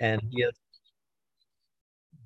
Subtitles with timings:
[0.00, 0.52] and he is,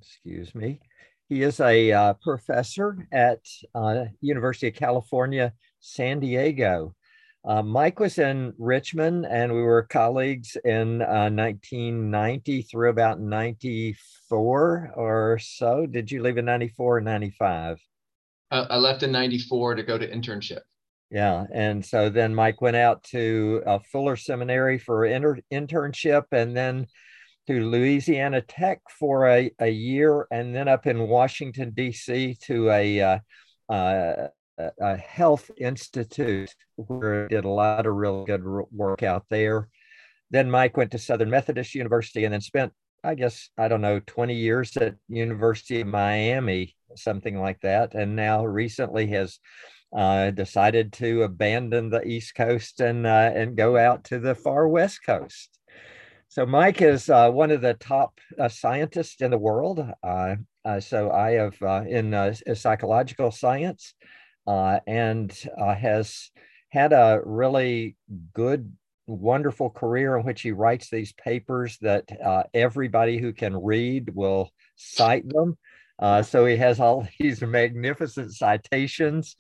[0.01, 0.81] excuse me,
[1.29, 3.41] he is a uh, professor at
[3.75, 6.95] uh, University of California, San Diego.
[7.45, 14.93] Uh, Mike was in Richmond, and we were colleagues in 1990 uh, through about 94
[14.95, 15.87] or so.
[15.87, 17.79] Did you leave in 94 or 95?
[18.53, 20.61] I left in 94 to go to internship.
[21.11, 21.45] Yeah.
[21.53, 26.87] And so then Mike went out to uh, Fuller Seminary for inter- internship and then
[27.47, 32.37] to Louisiana Tech for a, a year and then up in Washington, D.C.
[32.43, 33.19] to a, uh,
[33.69, 34.29] uh,
[34.81, 39.69] a health institute where he did a lot of really good work out there.
[40.31, 42.73] Then Mike went to Southern Methodist University and then spent,
[43.05, 47.95] I guess, I don't know, 20 years at University of Miami, something like that.
[47.95, 49.39] And now recently has
[49.95, 54.69] uh, decided to abandon the East Coast and, uh, and go out to the far
[54.69, 55.59] West Coast.
[56.33, 59.87] So Mike is uh, one of the top uh, scientists in the world.
[60.03, 63.93] Uh, uh so I have uh, in uh, psychological science
[64.47, 66.31] and has
[66.71, 67.97] had a really
[68.33, 68.75] good,
[69.07, 72.09] wonderful career in which he writes these papers that
[72.55, 75.59] everybody who can read will cite them.
[76.25, 79.37] so he has all these magnificent citations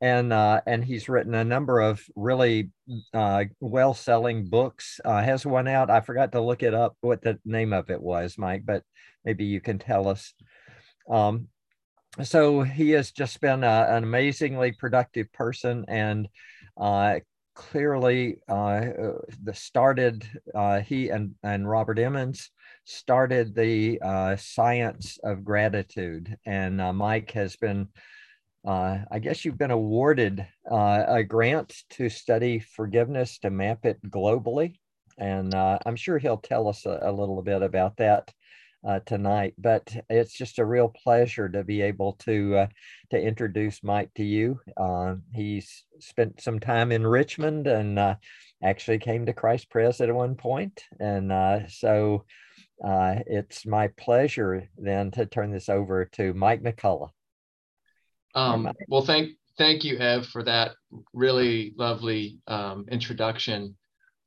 [0.00, 2.70] and uh, and he's written a number of really
[3.12, 5.00] uh, well-selling books.
[5.04, 5.90] Uh, has one out.
[5.90, 8.82] I forgot to look it up what the name of it was, Mike, but
[9.24, 10.32] maybe you can tell us.
[11.10, 11.48] Um,
[12.22, 16.28] so he has just been a, an amazingly productive person, and
[16.76, 17.16] uh,
[17.54, 18.86] clearly uh,
[19.42, 20.24] the started
[20.54, 22.50] uh, he and and Robert Emmons
[22.84, 23.98] started the
[24.38, 27.88] science of gratitude, and Mike has been
[28.68, 33.98] uh, I guess you've been awarded uh, a grant to study forgiveness to map it
[34.10, 34.74] globally.
[35.16, 38.30] And uh, I'm sure he'll tell us a, a little bit about that
[38.86, 39.54] uh, tonight.
[39.56, 42.66] But it's just a real pleasure to be able to uh,
[43.10, 44.60] to introduce Mike to you.
[44.76, 48.16] Uh, he's spent some time in Richmond and
[48.62, 50.84] actually came to Christ Pres at one point.
[51.00, 51.32] And
[51.70, 52.26] so
[52.84, 57.12] it's my pleasure then to turn this over to Mike McCullough.
[58.38, 60.72] Um, well, thank thank you, Ev, for that
[61.12, 63.76] really lovely um, introduction.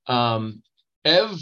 [0.07, 0.61] Um,
[1.05, 1.39] Ev,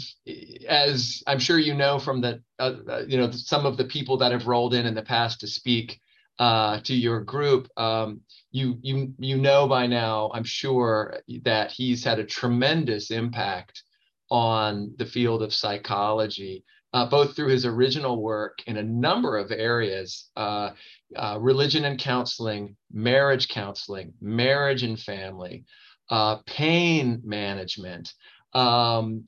[0.68, 4.18] as I'm sure you know from the uh, uh, you know some of the people
[4.18, 6.00] that have rolled in in the past to speak
[6.38, 8.20] uh, to your group, um,
[8.52, 13.82] you you you know by now, I'm sure that he's had a tremendous impact
[14.30, 19.50] on the field of psychology uh, both through his original work in a number of
[19.50, 20.70] areas uh,
[21.16, 25.64] uh, religion and counseling, marriage counseling, marriage and family,
[26.10, 28.12] uh, pain management.
[28.52, 29.26] Um,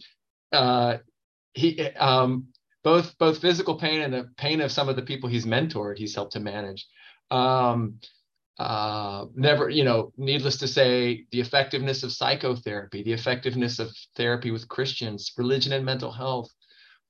[0.53, 0.99] uh,
[1.55, 2.49] he, um,
[2.83, 6.15] both, both physical pain and the pain of some of the people he's mentored, he's
[6.15, 6.87] helped to manage.
[7.31, 8.01] Um,
[8.59, 14.51] uh, never, you know, needless to say, the effectiveness of psychotherapy, the effectiveness of therapy
[14.51, 16.51] with Christians, religion and mental health,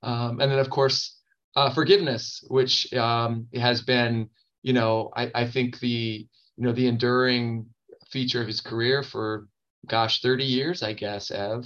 [0.03, 1.19] um, and then, of course,
[1.57, 4.29] uh, forgiveness, which um, has been,
[4.63, 7.67] you know, I, I think the, you know, the enduring
[8.11, 9.49] feature of his career for,
[9.87, 11.65] gosh, 30 years, I guess, Ev.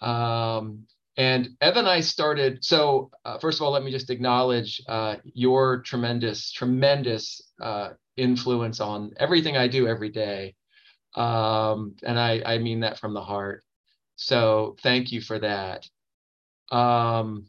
[0.00, 0.86] Um,
[1.16, 2.64] and Ev and I started.
[2.64, 8.80] So, uh, first of all, let me just acknowledge uh, your tremendous, tremendous uh, influence
[8.80, 10.54] on everything I do every day.
[11.14, 13.62] Um, and I, I mean that from the heart.
[14.16, 15.86] So, thank you for that.
[16.70, 17.46] Um,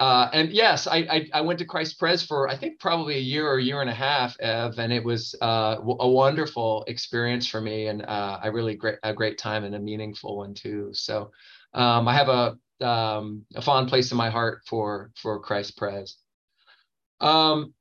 [0.00, 3.20] uh, and yes, I, I, I went to Christ Pres for I think probably a
[3.20, 7.46] year or a year and a half, Ev, and it was uh, a wonderful experience
[7.46, 10.90] for me, and uh, I really great a great time and a meaningful one too.
[10.92, 11.30] So
[11.72, 16.16] um, I have a um, a fond place in my heart for for Christ Pres.
[17.20, 17.72] Um,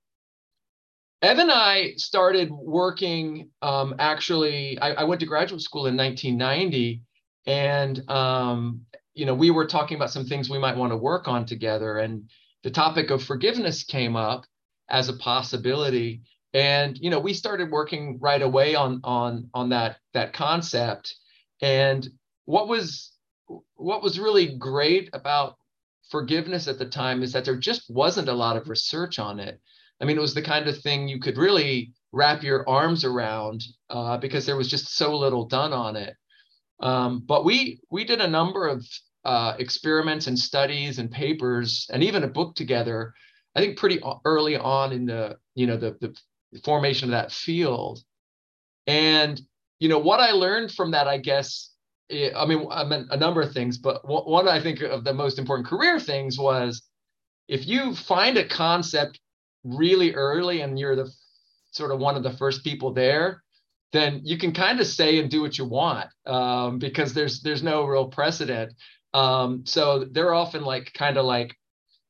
[1.21, 3.49] Ev and I started working.
[3.61, 7.01] Um, actually, I, I, went to graduate school in 1990,
[7.45, 8.81] and um,
[9.13, 11.97] you know, we were talking about some things we might want to work on together,
[11.97, 12.29] and
[12.63, 14.45] the topic of forgiveness came up
[14.89, 16.21] as a possibility.
[16.53, 21.15] And you know, we started working right away on on on that that concept.
[21.61, 22.07] And
[22.45, 23.11] what was
[23.75, 25.55] what was really great about
[26.09, 29.59] forgiveness at the time is that there just wasn't a lot of research on it.
[30.01, 33.63] I mean, it was the kind of thing you could really wrap your arms around
[33.89, 36.15] uh, because there was just so little done on it.
[36.81, 38.85] Um, but we we did a number of
[39.25, 43.13] uh, experiments and studies and papers and even a book together.
[43.55, 46.15] I think pretty early on in the you know the the
[46.63, 47.99] formation of that field.
[48.87, 49.41] And
[49.79, 51.71] you know what I learned from that, I guess,
[52.11, 55.39] I mean, I meant a number of things, but one I think of the most
[55.39, 56.83] important career things was
[57.47, 59.19] if you find a concept
[59.63, 61.11] really early and you're the
[61.71, 63.43] sort of one of the first people there,
[63.91, 67.63] then you can kind of say and do what you want um, because there's there's
[67.63, 68.73] no real precedent.
[69.13, 71.55] Um, so they're often like kind of like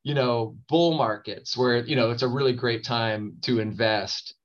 [0.04, 4.36] you know bull markets where you know it's a really great time to invest.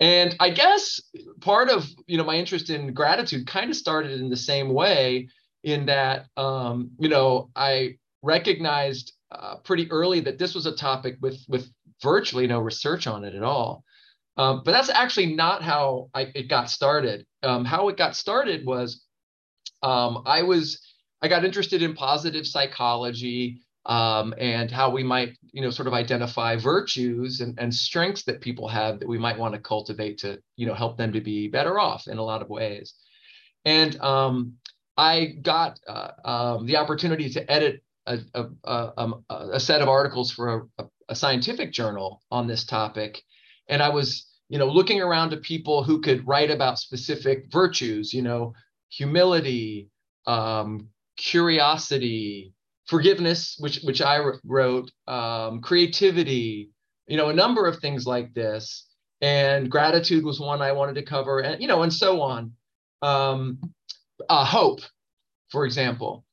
[0.00, 1.00] And I guess
[1.40, 5.28] part of you know my interest in gratitude kind of started in the same way
[5.62, 11.16] in that um, you know I recognized uh, pretty early that this was a topic
[11.20, 11.68] with with
[12.02, 13.84] virtually no research on it at all.
[14.36, 17.24] Um, but that's actually not how I, it got started.
[17.42, 19.04] Um, how it got started was
[19.82, 20.80] um, I was
[21.22, 25.94] I got interested in positive psychology um, and how we might you know sort of
[25.94, 30.38] identify virtues and, and strengths that people have that we might want to cultivate to
[30.56, 32.94] you know help them to be better off in a lot of ways.
[33.64, 34.54] And um,
[34.96, 39.12] I got uh, um, the opportunity to edit a, a, a,
[39.52, 43.22] a set of articles for a, a scientific journal on this topic
[43.68, 48.12] and i was you know looking around to people who could write about specific virtues
[48.12, 48.52] you know
[48.90, 49.90] humility
[50.26, 52.52] um, curiosity
[52.86, 56.70] forgiveness which which i wrote um, creativity
[57.06, 58.86] you know a number of things like this.
[59.20, 62.52] And gratitude was one i wanted to cover and you know and so on.
[63.02, 63.58] Um,
[64.28, 64.80] uh, hope
[65.50, 66.24] for example.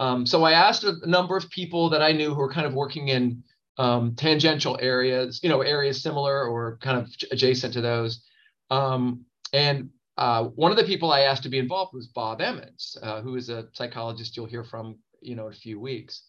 [0.00, 2.74] Um, so i asked a number of people that i knew who were kind of
[2.74, 3.42] working in
[3.76, 8.22] um, tangential areas, you know, areas similar or kind of adjacent to those.
[8.70, 12.96] Um, and uh, one of the people I asked to be involved was Bob Emmons,
[13.02, 16.22] uh, who is a psychologist you'll hear from, you know, in a few weeks.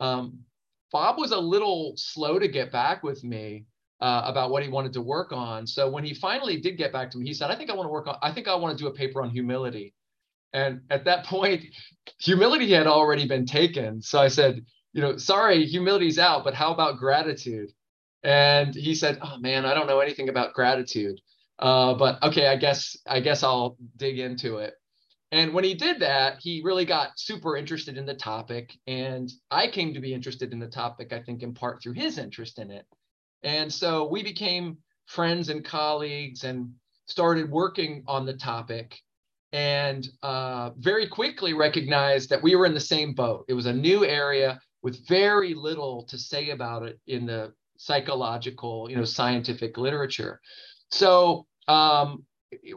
[0.00, 0.40] Um,
[0.92, 3.66] Bob was a little slow to get back with me
[4.00, 5.66] uh, about what he wanted to work on.
[5.66, 7.86] So when he finally did get back to me, he said, "I think I want
[7.86, 8.16] to work on.
[8.22, 9.94] I think I want to do a paper on humility."
[10.52, 11.64] And at that point,
[12.20, 14.02] humility had already been taken.
[14.02, 17.70] So I said, you know, sorry, humility's out, but how about gratitude?
[18.22, 21.20] And he said, oh man, I don't know anything about gratitude.
[21.58, 24.74] Uh, but okay, I guess I guess I'll dig into it.
[25.32, 28.72] And when he did that, he really got super interested in the topic.
[28.86, 32.18] And I came to be interested in the topic, I think, in part through his
[32.18, 32.86] interest in it.
[33.42, 36.70] And so we became friends and colleagues and
[37.06, 38.96] started working on the topic
[39.52, 43.44] and uh, very quickly recognized that we were in the same boat.
[43.48, 48.88] It was a new area with very little to say about it in the psychological,
[48.90, 50.40] you know, scientific literature.
[50.94, 52.24] So um,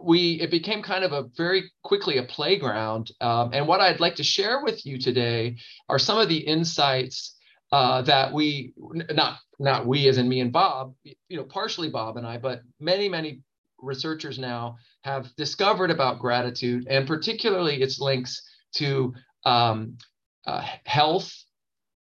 [0.02, 3.12] we it became kind of a very quickly a playground.
[3.22, 7.36] Um, and what I'd like to share with you today are some of the insights
[7.72, 8.74] uh, that we
[9.12, 12.62] not not we as in me and Bob, you know, partially Bob and I, but
[12.80, 13.42] many many
[13.80, 18.42] researchers now have discovered about gratitude and particularly its links
[18.74, 19.14] to
[19.46, 19.98] um,
[20.48, 21.32] uh, health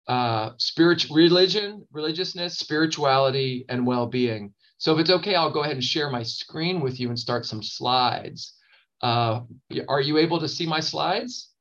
[0.07, 4.53] uh, spiritual religion, religiousness, spirituality, and well-being.
[4.77, 7.45] So if it's okay, I'll go ahead and share my screen with you and start
[7.45, 8.53] some slides.
[9.01, 9.41] Uh,
[9.87, 11.51] are you able to see my slides?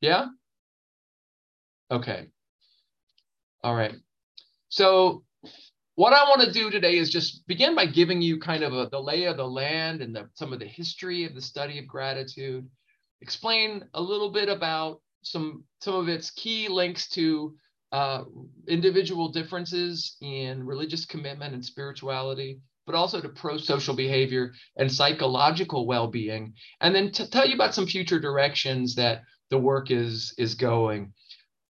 [0.00, 0.28] Yeah?
[1.90, 2.28] Okay.
[3.62, 3.94] All right.
[4.68, 5.24] So
[5.96, 8.88] what I want to do today is just begin by giving you kind of a,
[8.90, 11.86] the lay of the land and the, some of the history of the study of
[11.86, 12.66] gratitude,
[13.20, 17.54] explain a little bit about some some of its key links to
[17.92, 18.24] uh,
[18.68, 26.54] individual differences in religious commitment and spirituality, but also to pro-social behavior and psychological well-being,
[26.80, 31.12] and then to tell you about some future directions that the work is is going.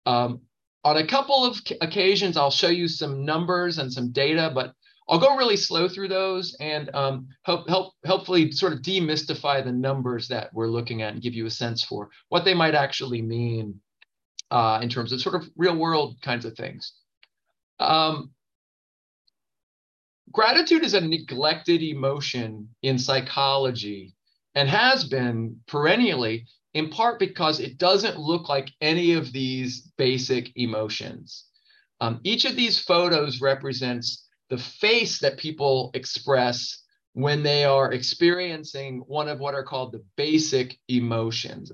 [0.06, 0.42] Um,
[0.84, 4.74] on a couple of occasions, I'll show you some numbers and some data, but
[5.08, 9.72] I'll go really slow through those and um, help, help, helpfully sort of demystify the
[9.72, 13.22] numbers that we're looking at and give you a sense for what they might actually
[13.22, 13.80] mean
[14.52, 16.92] uh, in terms of sort of real world kinds of things.
[17.80, 18.32] Um,
[20.30, 24.14] gratitude is a neglected emotion in psychology
[24.54, 30.50] and has been perennially in part because it doesn't look like any of these basic
[30.54, 31.46] emotions.
[32.02, 36.82] Um, each of these photos represents the face that people express
[37.14, 41.72] when they are experiencing one of what are called the basic emotions.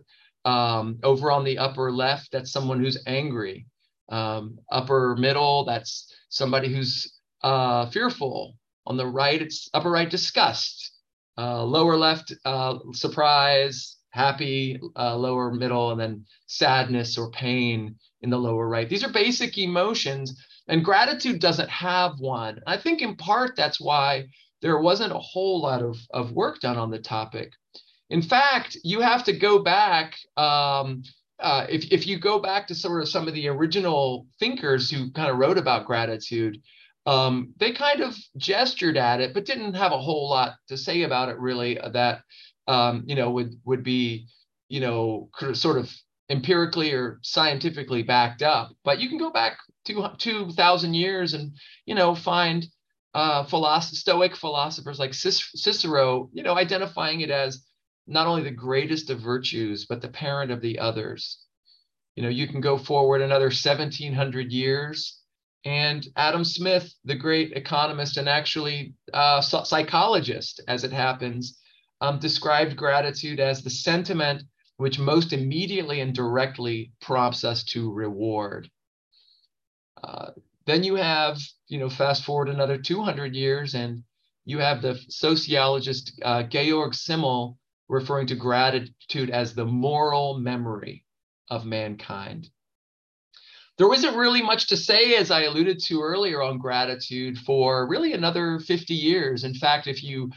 [0.49, 3.67] Um, over on the upper left, that's someone who's angry.
[4.09, 5.93] Um, upper middle, that's
[6.31, 8.57] somebody who's uh, fearful.
[8.87, 10.93] On the right, it's upper right, disgust.
[11.37, 18.31] Uh, lower left, uh, surprise, happy, uh, lower middle, and then sadness or pain in
[18.31, 18.88] the lower right.
[18.88, 20.35] These are basic emotions
[20.69, 22.61] and gratitude doesn't have one.
[22.67, 24.28] I think in part that's why
[24.61, 27.52] there wasn't a whole lot of, of work done on the topic.
[28.11, 30.17] In fact, you have to go back.
[30.37, 31.03] Um,
[31.38, 35.11] uh, if, if you go back to sort of some of the original thinkers who
[35.12, 36.61] kind of wrote about gratitude,
[37.07, 41.03] um, they kind of gestured at it, but didn't have a whole lot to say
[41.03, 42.23] about it really that,
[42.67, 44.27] um, you know, would, would be,
[44.69, 45.91] you know, sort of
[46.29, 48.73] empirically or scientifically backed up.
[48.85, 51.53] But you can go back two, 2,000 years and,
[51.87, 52.67] you know, find
[53.15, 57.65] uh, philosoph- Stoic philosophers like Cicero, you know, identifying it as
[58.09, 61.38] not only the greatest of virtues, but the parent of the others.
[62.17, 65.21] You know, you can go forward another 1700 years,
[65.65, 71.59] and Adam Smith, the great economist and actually uh, psychologist, as it happens,
[72.00, 74.43] um, described gratitude as the sentiment
[74.79, 78.71] which most immediately and directly prompts us to reward.
[80.03, 80.31] Uh,
[80.67, 84.05] then you have, you know, fast forward another 200 years, and
[84.45, 91.04] you have the sociologist uh, Georg Simmel referring to gratitude as the moral memory
[91.50, 92.50] of mankind.
[93.78, 98.12] There wasn't really much to say, as I alluded to earlier, on gratitude for really
[98.12, 99.45] another 50 years.
[99.45, 100.30] In fact, if you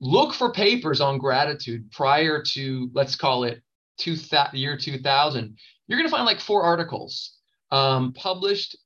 [0.00, 3.62] look for papers on gratitude prior to, let's call it
[3.98, 7.36] two th- year 2000, you're going to find like four articles
[7.70, 8.76] um, published,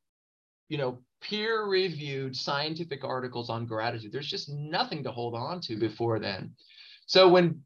[0.68, 4.12] you know, peer reviewed scientific articles on gratitude.
[4.12, 6.54] There's just nothing to hold on to before then.
[7.06, 7.62] So when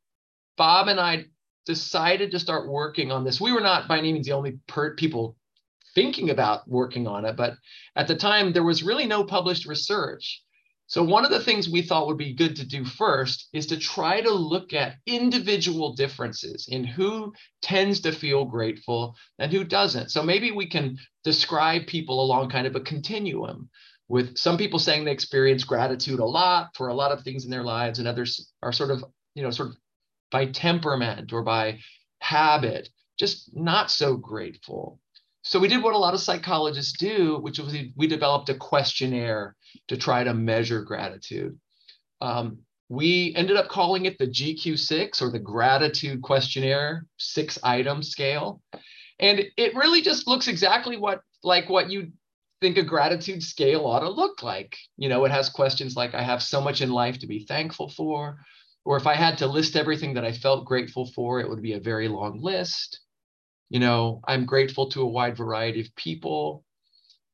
[0.57, 1.27] Bob and I
[1.67, 3.41] decided to start working on this.
[3.41, 5.37] We were not by any means the only per- people
[5.95, 7.55] thinking about working on it, but
[7.97, 10.43] at the time there was really no published research.
[10.87, 13.79] So one of the things we thought would be good to do first is to
[13.79, 17.33] try to look at individual differences in who
[17.63, 20.11] tends to feel grateful and who doesn't.
[20.11, 23.71] So maybe we can describe people along kind of a continuum
[24.09, 27.51] with some people saying they experience gratitude a lot for a lot of things in
[27.51, 29.03] their lives and others are sort of,
[29.35, 29.77] you know, sort of
[30.35, 31.79] by temperament or by
[32.19, 34.99] habit, just not so grateful.
[35.43, 39.55] So we did what a lot of psychologists do, which was we developed a questionnaire
[39.87, 41.57] to try to measure gratitude.
[42.21, 48.61] Um, we ended up calling it the GQ6 or the gratitude questionnaire six item scale.
[49.21, 52.11] And it really just looks exactly what like what you
[52.61, 54.77] think a gratitude scale ought to look like.
[54.97, 57.89] You know, it has questions like I have so much in life to be thankful
[57.89, 58.39] for
[58.85, 61.73] or if I had to list everything that I felt grateful for, it would be
[61.73, 63.01] a very long list.
[63.71, 66.65] You know, I'm grateful to a wide variety of people.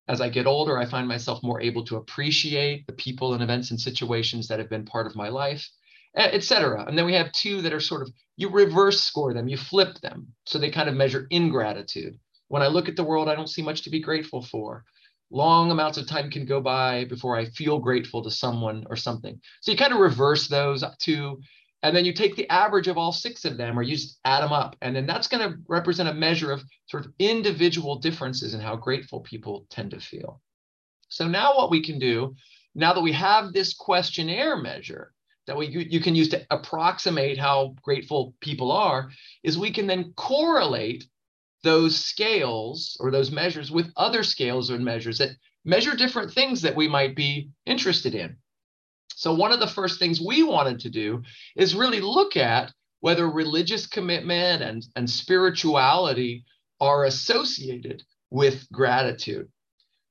[0.09, 3.71] As I get older, I find myself more able to appreciate the people and events
[3.71, 5.69] and situations that have been part of my life,
[6.15, 6.85] etc.
[6.87, 9.99] And then we have two that are sort of you reverse score them, you flip
[10.01, 10.29] them.
[10.47, 12.19] So they kind of measure ingratitude.
[12.49, 14.85] When I look at the world, I don't see much to be grateful for
[15.31, 19.41] long amounts of time can go by before I feel grateful to someone or something.
[19.61, 21.41] So you kind of reverse those two,
[21.83, 24.43] and then you take the average of all six of them, or you just add
[24.43, 24.77] them up.
[24.83, 28.77] And then that's going to represent a measure of sort of individual differences in how
[28.77, 30.41] grateful people tend to feel.
[31.09, 32.35] So now what we can do,
[32.75, 35.13] now that we have this questionnaire measure,
[35.47, 39.11] that we you can use to approximate how grateful people are
[39.43, 41.07] is we can then correlate
[41.63, 45.31] those scales or those measures with other scales or measures that
[45.65, 48.37] measure different things that we might be interested in.
[49.15, 51.23] So, one of the first things we wanted to do
[51.57, 56.45] is really look at whether religious commitment and, and spirituality
[56.81, 59.49] are associated with gratitude.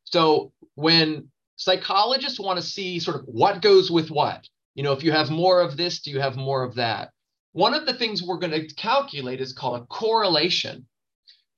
[0.03, 5.03] So, when psychologists want to see sort of what goes with what, you know, if
[5.03, 7.09] you have more of this, do you have more of that?
[7.53, 10.85] One of the things we're going to calculate is called a correlation.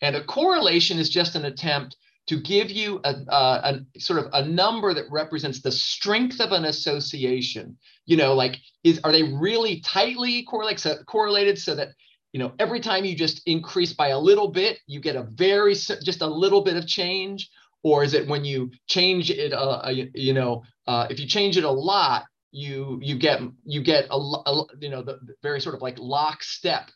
[0.02, 1.96] And a correlation is just an attempt
[2.28, 3.36] to give you a, a,
[3.96, 7.78] a, sort of a number that represents the strength of an association.
[8.06, 11.90] You know, like is are they really tightly correlate, so, correlated so that
[12.32, 15.74] you know every time you just increase by a little bit, you get a very
[15.74, 17.50] just a little bit of change,
[17.84, 21.58] or is it when you change it, uh, uh you know, uh, if you change
[21.58, 25.60] it a lot, you you get you get a, a you know the, the very
[25.60, 26.92] sort of like lockstep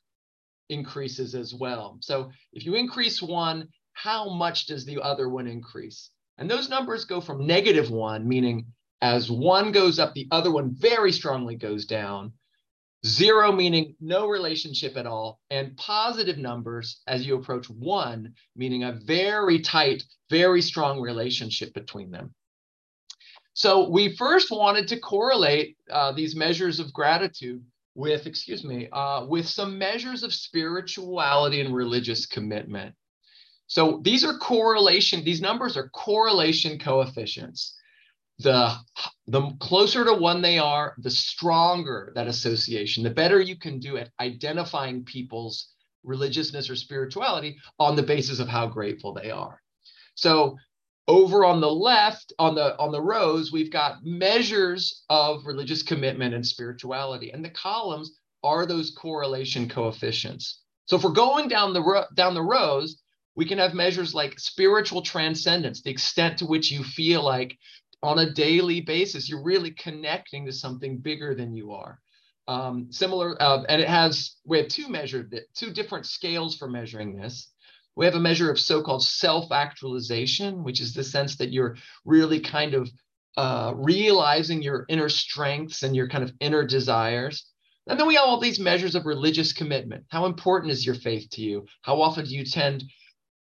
[0.70, 1.98] increases as well.
[2.02, 6.10] So if you increase one, how much does the other one increase?
[6.38, 8.66] And those numbers go from negative one, meaning
[9.02, 12.34] as one goes up, the other one very strongly goes down.
[13.06, 18.94] Zero meaning no relationship at all, and positive numbers as you approach one, meaning a
[19.06, 22.34] very tight, very strong relationship between them.
[23.54, 27.64] So we first wanted to correlate uh, these measures of gratitude
[27.96, 32.94] with, excuse me, uh, with some measures of spirituality and religious commitment.
[33.68, 37.74] So these are correlation, these numbers are correlation coefficients.
[38.40, 38.76] the
[39.28, 43.98] the closer to one they are, the stronger that association, the better you can do
[43.98, 45.70] at identifying people's
[46.04, 49.62] religiousness or spirituality on the basis of how grateful they are.
[50.16, 50.58] So
[51.08, 56.34] over on the left on the on the rows we've got measures of religious commitment
[56.34, 60.62] and spirituality and the columns are those correlation coefficients.
[60.86, 63.02] So if we're going down the ro- down the rows
[63.36, 67.56] we can have measures like spiritual transcendence the extent to which you feel like
[68.02, 72.00] on a daily basis you're really connecting to something bigger than you are.
[72.48, 77.16] Um, similar uh, and it has we have two measured two different scales for measuring
[77.16, 77.48] this
[77.96, 82.74] we have a measure of so-called self-actualization, which is the sense that you're really kind
[82.74, 82.90] of
[83.38, 87.46] uh, realizing your inner strengths and your kind of inner desires.
[87.88, 90.06] And then we have all these measures of religious commitment.
[90.10, 91.66] How important is your faith to you?
[91.84, 92.84] How often do you attend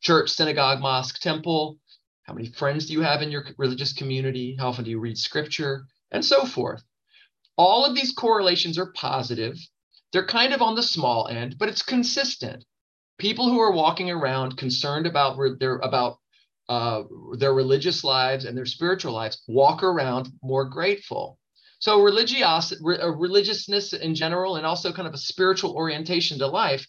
[0.01, 1.79] church, synagogue, mosque, temple?
[2.24, 4.56] How many friends do you have in your religious community?
[4.60, 5.86] How often do you read scripture?
[6.12, 6.84] And so forth.
[7.58, 9.58] All of these correlations are positive.
[10.12, 12.63] They're kind of on the small end, but it's consistent
[13.18, 16.18] people who are walking around concerned about their about
[16.70, 17.04] uh,
[17.38, 21.40] their religious lives and their spiritual lives walk around more grateful.
[21.80, 26.86] So religiosity, uh, religiousness in general, and also kind of a spiritual orientation to life,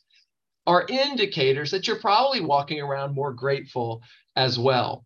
[0.66, 4.02] are indicators that you're probably walking around more grateful
[4.34, 5.04] as well.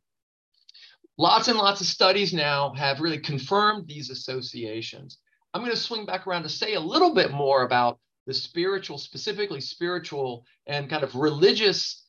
[1.19, 5.19] Lots and lots of studies now have really confirmed these associations.
[5.53, 8.99] I'm going to swing back around to say a little bit more about the spiritual,
[8.99, 12.05] specifically spiritual and kind of religious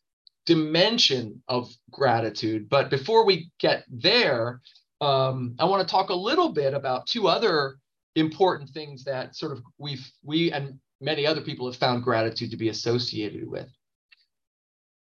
[0.45, 2.69] dimension of gratitude.
[2.69, 4.61] But before we get there,
[5.01, 7.77] um, I want to talk a little bit about two other
[8.15, 12.57] important things that sort of we've we and many other people have found gratitude to
[12.57, 13.67] be associated with.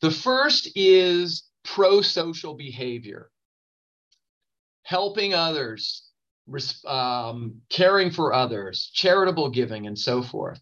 [0.01, 3.29] The first is pro-social behavior,
[4.83, 6.03] helping others,
[6.85, 10.61] um, caring for others, charitable giving, and so forth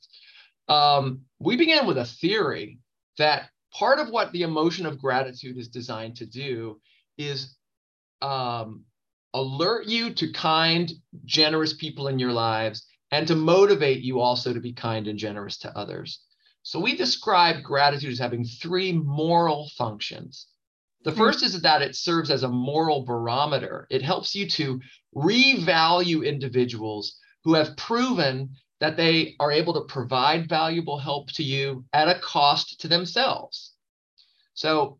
[0.67, 2.79] um, we began with a theory
[3.17, 6.79] that part of what the emotion of gratitude is designed to do
[7.17, 7.55] is
[8.21, 8.83] um,
[9.33, 10.91] alert you to kind,
[11.25, 15.57] generous people in your lives and to motivate you also to be kind and generous
[15.59, 16.21] to others.
[16.63, 20.47] So we describe gratitude as having three moral functions.
[21.03, 21.17] The hmm.
[21.17, 23.87] first is that it serves as a moral barometer.
[23.89, 24.79] It helps you to
[25.15, 31.85] revalue individuals who have proven that they are able to provide valuable help to you
[31.93, 33.71] at a cost to themselves.
[34.55, 34.99] So,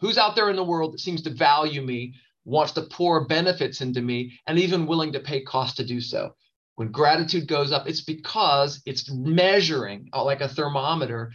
[0.00, 2.14] who's out there in the world that seems to value me,
[2.46, 6.34] wants to pour benefits into me, and even willing to pay cost to do so?
[6.76, 11.32] When gratitude goes up, it's because it's measuring, uh, like a thermometer,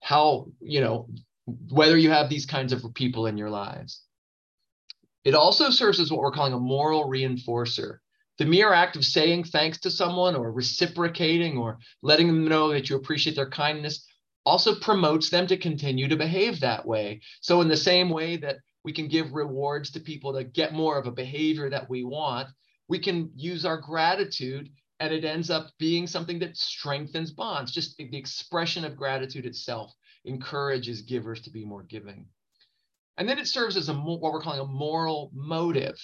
[0.00, 1.10] how, you know,
[1.44, 4.02] whether you have these kinds of people in your lives.
[5.24, 7.98] It also serves as what we're calling a moral reinforcer.
[8.38, 12.88] The mere act of saying thanks to someone or reciprocating or letting them know that
[12.88, 14.06] you appreciate their kindness
[14.44, 17.20] also promotes them to continue to behave that way.
[17.40, 20.98] So, in the same way that we can give rewards to people to get more
[20.98, 22.48] of a behavior that we want,
[22.88, 27.72] we can use our gratitude and it ends up being something that strengthens bonds.
[27.72, 29.92] Just the expression of gratitude itself
[30.24, 32.26] encourages givers to be more giving.
[33.18, 35.98] And then it serves as a what we're calling a moral motive.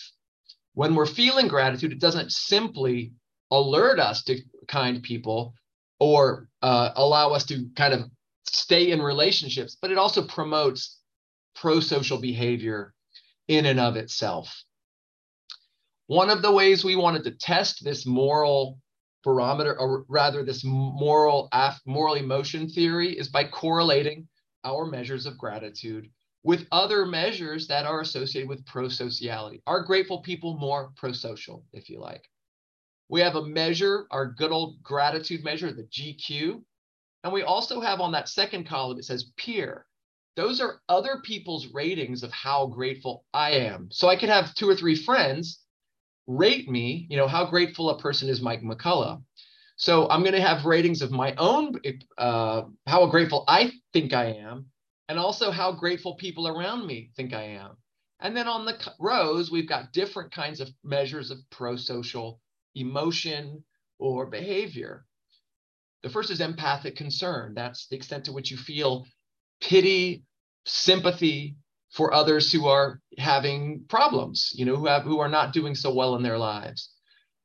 [0.78, 3.12] When we're feeling gratitude, it doesn't simply
[3.50, 5.54] alert us to kind people
[5.98, 8.02] or uh, allow us to kind of
[8.48, 11.00] stay in relationships, but it also promotes
[11.56, 12.94] pro social behavior
[13.48, 14.62] in and of itself.
[16.06, 18.78] One of the ways we wanted to test this moral
[19.24, 21.50] barometer, or rather, this moral
[21.86, 24.28] moral emotion theory, is by correlating
[24.62, 26.08] our measures of gratitude
[26.42, 29.62] with other measures that are associated with pro-sociality.
[29.66, 32.24] Are grateful people more pro-social, if you like?
[33.08, 36.62] We have a measure, our good old gratitude measure, the GQ.
[37.24, 39.86] And we also have on that second column, it says peer.
[40.36, 43.88] Those are other people's ratings of how grateful I am.
[43.90, 45.60] So I could have two or three friends
[46.28, 49.22] rate me, you know, how grateful a person is Mike McCullough.
[49.76, 51.80] So I'm going to have ratings of my own,
[52.18, 54.66] uh, how grateful I think I am,
[55.08, 57.76] and also how grateful people around me think I am.
[58.20, 62.40] And then on the rows, we've got different kinds of measures of pro-social
[62.74, 63.64] emotion
[63.98, 65.04] or behavior.
[66.02, 67.54] The first is empathic concern.
[67.54, 69.06] That's the extent to which you feel
[69.60, 70.24] pity,
[70.64, 71.56] sympathy
[71.90, 75.92] for others who are having problems, you know, who have who are not doing so
[75.92, 76.90] well in their lives.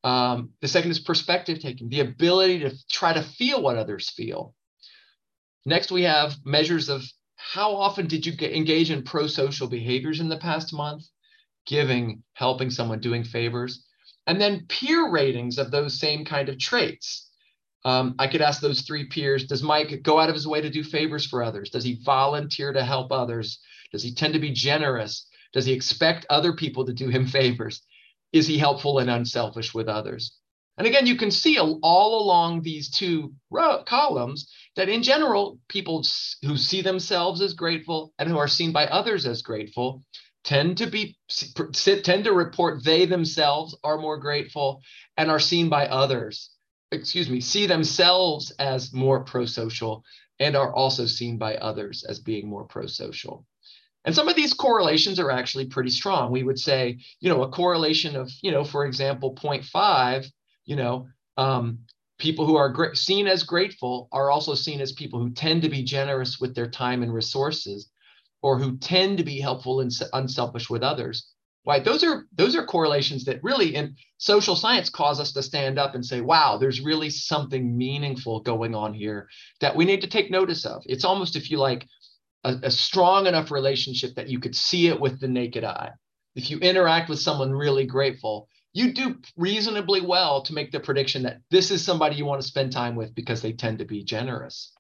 [0.03, 4.53] Um, the second is perspective taking, the ability to try to feel what others feel.
[5.65, 7.03] Next, we have measures of
[7.53, 11.03] how often did you get, engage in pro-social behaviors in the past month?
[11.65, 13.85] giving, helping someone, doing favors.
[14.27, 17.29] And then peer ratings of those same kind of traits.
[17.85, 20.69] Um, I could ask those three peers Does Mike go out of his way to
[20.69, 21.69] do favors for others?
[21.69, 23.59] Does he volunteer to help others?
[23.91, 25.27] Does he tend to be generous?
[25.51, 27.81] Does he expect other people to do him favors?
[28.31, 30.37] Is he helpful and unselfish with others?
[30.77, 36.03] And again, you can see all along these two row, columns that in general, people
[36.41, 40.03] who see themselves as grateful and who are seen by others as grateful
[40.43, 41.15] tend to be
[41.73, 44.81] tend to report they themselves are more grateful
[45.15, 46.49] and are seen by others
[46.91, 50.03] excuse me see themselves as more pro-social
[50.39, 53.45] and are also seen by others as being more pro-social.
[54.05, 56.31] And some of these correlations are actually pretty strong.
[56.31, 60.25] We would say you know a correlation of you know for example 0.5
[60.65, 61.79] you know um,
[62.17, 65.83] people who are seen as grateful are also seen as people who tend to be
[65.83, 67.89] generous with their time and resources
[68.41, 71.29] or who tend to be helpful and unselfish with others.
[71.65, 75.79] Right those are those are correlations that really in social science cause us to stand
[75.79, 79.29] up and say wow there's really something meaningful going on here
[79.61, 80.83] that we need to take notice of.
[80.85, 81.87] It's almost if you like
[82.43, 85.91] a, a strong enough relationship that you could see it with the naked eye.
[86.35, 91.23] If you interact with someone really grateful you do reasonably well to make the prediction
[91.23, 94.03] that this is somebody you want to spend time with because they tend to be
[94.03, 94.73] generous.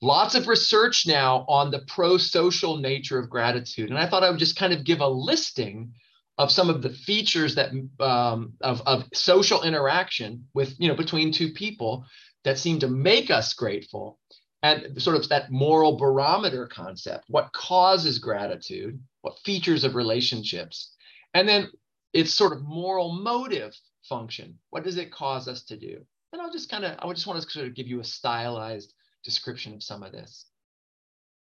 [0.00, 3.90] Lots of research now on the pro-social nature of gratitude.
[3.90, 5.92] And I thought I would just kind of give a listing
[6.38, 11.32] of some of the features that um, of, of social interaction with, you know, between
[11.32, 12.06] two people
[12.44, 14.20] that seem to make us grateful
[14.62, 19.00] and sort of that moral barometer concept what causes gratitude
[19.44, 20.94] features of relationships.
[21.34, 21.68] And then
[22.12, 23.74] it's sort of moral motive
[24.08, 24.58] function.
[24.70, 26.04] What does it cause us to do?
[26.32, 28.92] And i'll just kind of i just want to sort of give you a stylized
[29.24, 30.46] description of some of this.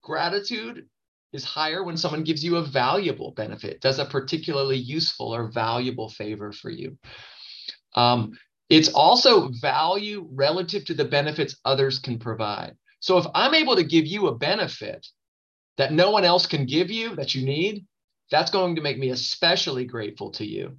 [0.03, 0.87] Gratitude
[1.33, 6.09] is higher when someone gives you a valuable benefit does a particularly useful or valuable
[6.09, 6.97] favor for you.
[7.95, 8.39] Um,
[8.71, 12.77] it's also value relative to the benefits others can provide.
[13.01, 15.07] So if I'm able to give you a benefit
[15.79, 17.87] that no one else can give you that you need,
[18.31, 20.77] that's going to make me especially grateful to you.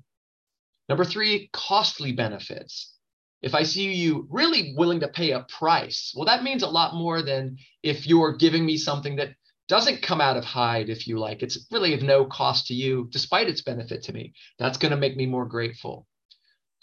[0.88, 2.94] Number three, costly benefits.
[3.42, 6.94] If I see you really willing to pay a price, well, that means a lot
[6.94, 9.30] more than if you're giving me something that
[9.70, 11.42] doesn't come out of hide, if you like.
[11.42, 14.34] It's really of no cost to you, despite its benefit to me.
[14.58, 16.06] That's going to make me more grateful.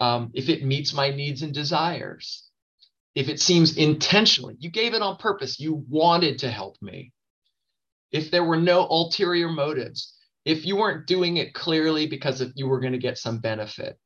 [0.01, 2.49] Um, if it meets my needs and desires,
[3.15, 7.13] if it seems intentionally, you gave it on purpose, you wanted to help me.
[8.13, 10.15] If there were no ulterior motives,
[10.45, 13.99] if you weren't doing it clearly because you were going to get some benefit.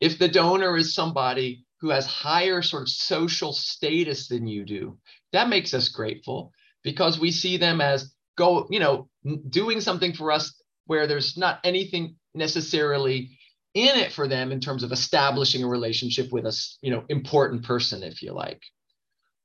[0.00, 4.98] If the donor is somebody who has higher sort of social status than you do,
[5.32, 9.08] that makes us grateful because we see them as go, you know,
[9.48, 13.38] doing something for us where there's not anything necessarily
[13.74, 17.64] in it for them in terms of establishing a relationship with a you know important
[17.64, 18.62] person if you like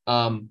[0.08, 0.50] um,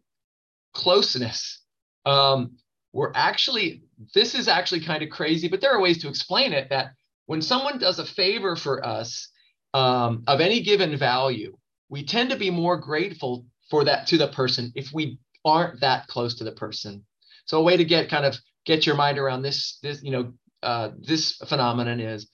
[0.74, 1.62] closeness
[2.04, 2.56] um,
[2.92, 3.82] we're actually
[4.14, 6.92] this is actually kind of crazy but there are ways to explain it that
[7.26, 9.28] when someone does a favor for us
[9.74, 11.56] um, of any given value
[11.88, 16.06] we tend to be more grateful for that to the person if we aren't that
[16.06, 17.04] close to the person.
[17.46, 20.32] So a way to get kind of get your mind around this this you know
[20.62, 22.28] uh, this phenomenon is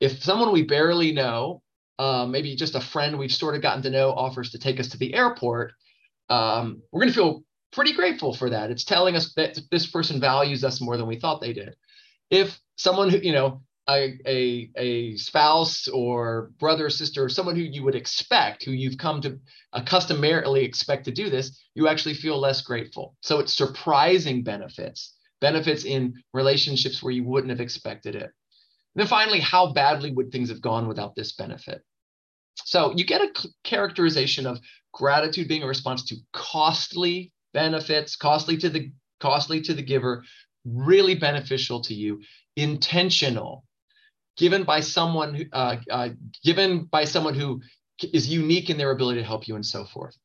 [0.00, 1.62] if someone we barely know,
[1.98, 4.88] um, maybe just a friend we've sort of gotten to know, offers to take us
[4.88, 5.72] to the airport,
[6.30, 8.70] um, we're going to feel pretty grateful for that.
[8.70, 11.76] It's telling us that this person values us more than we thought they did.
[12.30, 17.56] If someone who, you know, a, a, a spouse or brother or sister or someone
[17.56, 19.38] who you would expect, who you've come to
[19.72, 23.16] uh, customarily expect to do this, you actually feel less grateful.
[23.20, 28.22] So it's surprising benefits, benefits in relationships where you wouldn't have expected it.
[28.22, 28.32] And
[28.96, 31.82] then finally, how badly would things have gone without this benefit?
[32.64, 34.60] So you get a characterization of
[34.92, 40.24] gratitude being a response to costly benefits, costly to the costly to the giver,
[40.64, 42.22] really beneficial to you,
[42.56, 43.64] intentional,
[44.36, 46.08] given by someone uh, uh,
[46.44, 47.60] given by someone who
[48.12, 50.16] is unique in their ability to help you, and so forth.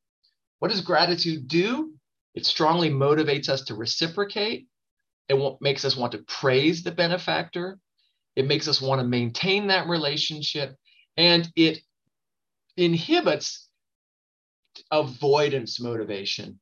[0.59, 1.93] What does gratitude do?
[2.33, 4.67] It strongly motivates us to reciprocate.
[5.27, 7.79] It makes us want to praise the benefactor.
[8.35, 10.75] It makes us want to maintain that relationship
[11.17, 11.79] and it
[12.77, 13.69] inhibits
[14.91, 16.59] avoidance motivation.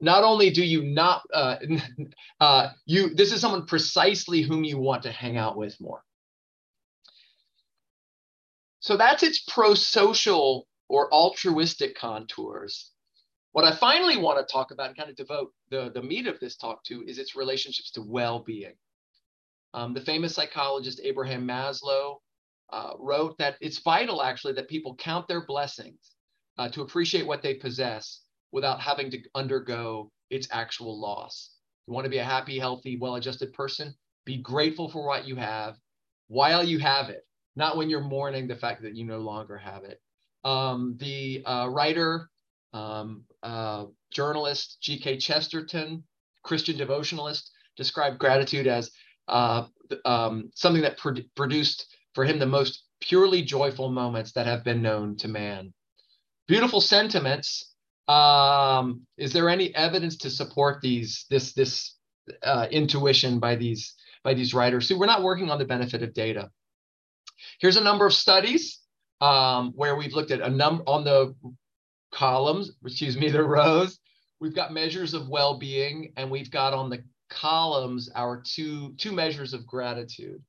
[0.00, 1.56] Not only do you not, uh,
[2.40, 6.02] uh, you this is someone precisely whom you want to hang out with more.
[8.80, 12.92] So that's its pro-social or altruistic contours.
[13.52, 16.38] What I finally want to talk about and kind of devote the, the meat of
[16.40, 18.74] this talk to is its relationships to well-being.
[19.72, 22.16] Um, the famous psychologist Abraham Maslow
[22.70, 26.12] uh, wrote that it's vital actually that people count their blessings
[26.58, 28.20] uh, to appreciate what they possess
[28.52, 31.50] without having to undergo its actual loss.
[31.86, 33.94] You want to be a happy, healthy, well-adjusted person?
[34.24, 35.76] Be grateful for what you have
[36.28, 39.84] while you have it, not when you're mourning the fact that you no longer have
[39.84, 40.00] it.
[40.44, 42.28] Um, the uh, writer,
[42.72, 45.18] um, uh, journalist G.K.
[45.18, 46.04] Chesterton,
[46.42, 48.90] Christian devotionalist, described gratitude as
[49.28, 49.66] uh,
[50.04, 54.82] um, something that pro- produced for him the most purely joyful moments that have been
[54.82, 55.72] known to man.
[56.48, 57.74] Beautiful sentiments.
[58.08, 61.96] Um, is there any evidence to support these this this
[62.42, 66.14] uh, intuition by these by these writers who we're not working on the benefit of
[66.14, 66.50] data?
[67.60, 68.80] Here's a number of studies
[69.20, 71.34] um, where we've looked at a number on the
[72.12, 73.98] columns, excuse me, the rows.
[74.40, 79.52] We've got measures of well-being, and we've got on the columns our two two measures
[79.52, 80.42] of gratitude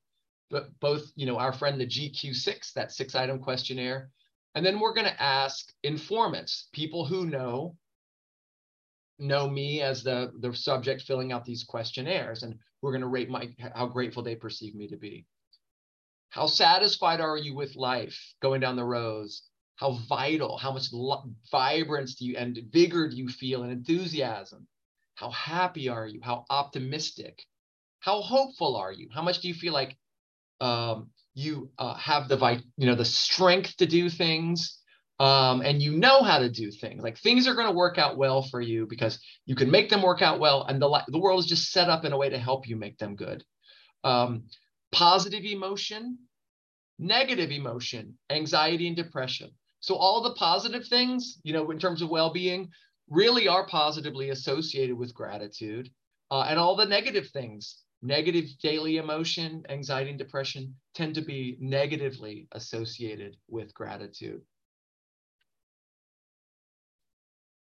[0.49, 4.09] but both, you know, our friend the GQ6, that six item questionnaire.
[4.57, 7.77] And then we're going to ask informants, people who know
[9.19, 12.41] know me as the, the subject filling out these questionnaires.
[12.41, 15.27] And we're going to rate my how grateful they perceive me to be.
[16.29, 19.43] How satisfied are you with life going down the rows?
[19.75, 20.87] How vital, how much
[21.51, 24.67] vibrance do you and vigor do you feel and enthusiasm?
[25.13, 26.19] How happy are you?
[26.23, 27.43] How optimistic?
[27.99, 29.07] How hopeful are you?
[29.13, 29.95] How much do you feel like
[30.61, 34.79] um, you uh, have the you know the strength to do things
[35.19, 37.03] um, and you know how to do things.
[37.03, 40.01] Like things are going to work out well for you because you can make them
[40.01, 42.39] work out well and the, the world is just set up in a way to
[42.39, 43.43] help you make them good.
[44.03, 44.45] Um,
[44.91, 46.17] positive emotion
[46.97, 49.51] negative emotion anxiety and depression.
[49.79, 52.69] So all the positive things you know in terms of well-being
[53.11, 55.87] really are positively associated with gratitude
[56.31, 61.57] uh, and all the negative things negative daily emotion, anxiety, and depression tend to be
[61.59, 64.41] negatively associated with gratitude.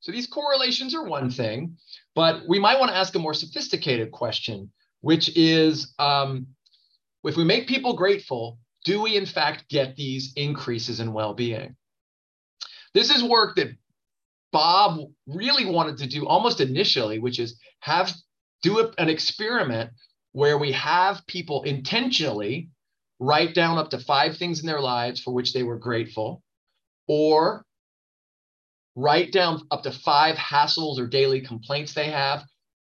[0.01, 1.77] So these correlations are one thing,
[2.15, 6.47] but we might want to ask a more sophisticated question, which is um,
[7.23, 11.75] if we make people grateful, do we in fact get these increases in well-being?
[12.95, 13.69] This is work that
[14.51, 18.11] Bob really wanted to do almost initially, which is have
[18.63, 19.91] do a, an experiment
[20.33, 22.69] where we have people intentionally
[23.19, 26.41] write down up to five things in their lives for which they were grateful,
[27.07, 27.63] or
[28.95, 32.43] write down up to five hassles or daily complaints they have,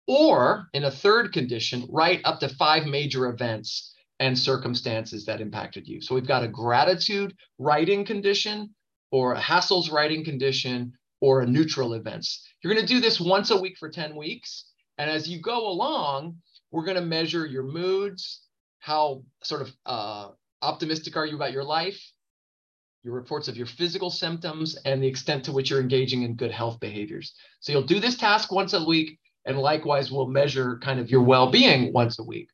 [0.06, 5.86] or in a third condition, write up to five major events and circumstances that impacted
[5.86, 6.00] you.
[6.00, 8.74] So we've got a gratitude writing condition,
[9.10, 12.46] or a hassles writing condition, or a neutral events.
[12.62, 14.64] You're going to do this once a week for 10 weeks.
[14.98, 16.36] And as you go along,
[16.72, 18.40] we're going to measure your moods,
[18.80, 20.28] how sort of uh,
[20.62, 22.00] optimistic are you about your life,
[23.04, 26.50] your reports of your physical symptoms, and the extent to which you're engaging in good
[26.50, 27.34] health behaviors.
[27.60, 31.22] So you'll do this task once a week, and likewise, we'll measure kind of your
[31.22, 32.48] well being once a week.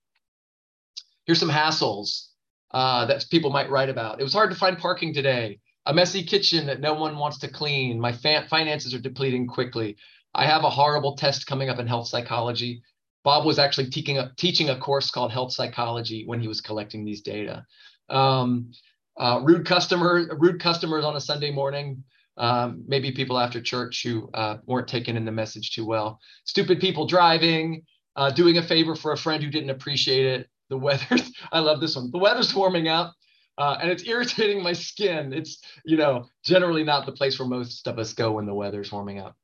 [1.24, 2.28] Here's some hassles
[2.72, 4.20] uh, that people might write about.
[4.20, 5.60] It was hard to find parking today.
[5.86, 8.00] A messy kitchen that no one wants to clean.
[8.00, 9.96] My finances are depleting quickly.
[10.34, 12.82] I have a horrible test coming up in health psychology.
[13.24, 17.04] Bob was actually teaching a, teaching a course called health psychology when he was collecting
[17.04, 17.64] these data.
[18.08, 18.70] Um,
[19.18, 22.04] uh, rude customer, rude customers on a Sunday morning.
[22.36, 26.20] Um, maybe people after church who uh, weren't taking in the message too well.
[26.44, 27.82] Stupid people driving,
[28.14, 30.48] uh, doing a favor for a friend who didn't appreciate it.
[30.70, 31.16] The weather,
[31.52, 32.10] I love this one.
[32.12, 33.14] The weather's warming up.
[33.58, 35.32] Uh, and it's irritating my skin.
[35.32, 38.92] It's, you know, generally not the place where most of us go when the weather's
[38.92, 39.36] warming up.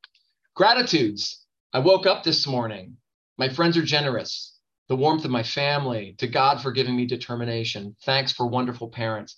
[0.55, 1.45] Gratitudes.
[1.73, 2.97] I woke up this morning.
[3.39, 4.59] My friends are generous.
[4.89, 7.97] The warmth of my family, to God for giving me determination.
[8.05, 9.37] Thanks for wonderful parents.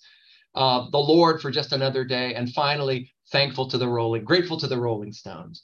[0.55, 2.33] Uh, the Lord for just another day.
[2.33, 5.63] And finally, thankful to the Rolling, grateful to the Rolling Stones.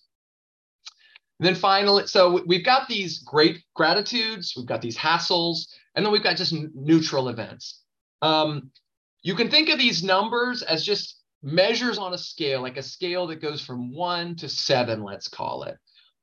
[1.39, 6.13] And then finally, so we've got these great gratitudes, we've got these hassles, and then
[6.13, 7.82] we've got just neutral events.
[8.22, 8.72] Um,
[9.24, 13.28] you can think of these numbers as just measures on a scale, like a scale
[13.28, 15.78] that goes from one to seven, let's call it.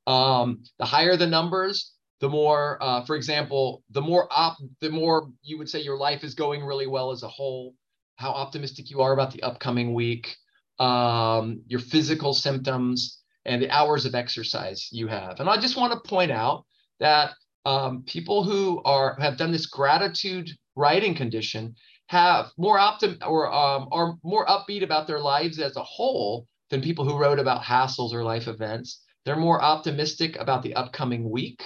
[0.06, 5.30] Um, the higher the numbers, the more, uh, for example, the more op, the more
[5.42, 7.74] you would say your life is going really well as a whole,
[8.16, 10.36] how optimistic you are about the upcoming week,
[10.78, 15.40] um, your physical symptoms, and the hours of exercise you have.
[15.40, 16.64] And I just want to point out
[16.98, 17.32] that
[17.64, 21.74] um, people who are have done this gratitude writing condition
[22.08, 26.82] have more optim or um, are more upbeat about their lives as a whole than
[26.82, 31.62] people who wrote about hassles or life events They're more optimistic about the upcoming week.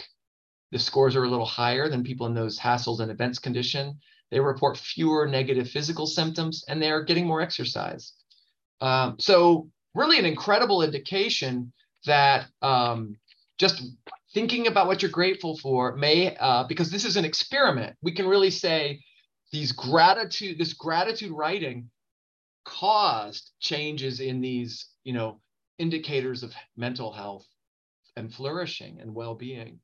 [0.75, 3.97] The scores are a little higher than people in those hassles and events condition.
[4.33, 8.15] They report fewer negative physical symptoms and they are getting more exercise.
[8.81, 11.73] Um, so, really, an incredible indication
[12.07, 13.17] that um,
[13.57, 13.85] just
[14.33, 18.27] thinking about what you're grateful for may, uh, because this is an experiment, we can
[18.27, 19.01] really say
[19.53, 21.89] these gratitude, this gratitude writing
[22.65, 25.41] caused changes in these, you know,
[25.79, 27.47] indicators of mental health
[28.17, 29.79] and flourishing and well-being.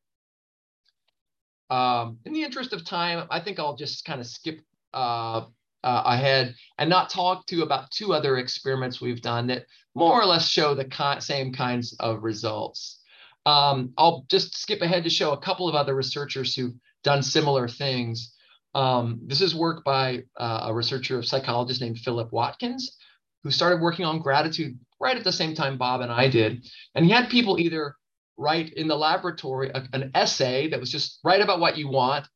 [1.71, 4.61] Um, in the interest of time, I think I'll just kind of skip
[4.93, 5.43] uh,
[5.83, 10.27] uh, ahead and not talk to about two other experiments we've done that more or
[10.27, 13.01] less show the same kinds of results.
[13.47, 17.69] Um, I'll just skip ahead to show a couple of other researchers who've done similar
[17.69, 18.35] things.
[18.75, 22.97] Um, this is work by uh, a researcher of psychologist named Philip Watkins,
[23.43, 26.67] who started working on gratitude right at the same time Bob and I did.
[26.95, 27.97] And he had people either
[28.41, 32.27] write in the laboratory a, an essay that was just write about what you want,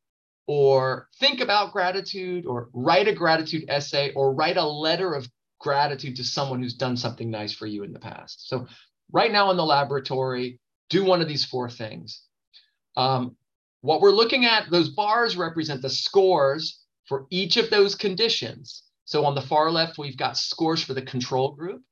[0.46, 5.26] or think about gratitude, or write a gratitude essay, or write a letter of
[5.58, 8.48] gratitude to someone who's done something nice for you in the past.
[8.48, 8.66] So,
[9.10, 12.22] right now in the laboratory, do one of these four things.
[12.96, 13.36] Um,
[13.80, 18.82] what we're looking at, those bars represent the scores for each of those conditions.
[19.04, 21.82] So on the far left, we've got scores for the control group.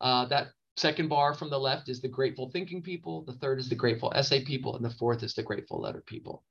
[0.00, 3.22] Uh, that second bar from the left is the grateful thinking people.
[3.22, 4.76] The third is the grateful essay people.
[4.76, 6.42] And the fourth is the grateful letter people.